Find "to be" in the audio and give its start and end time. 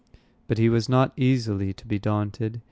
1.73-1.99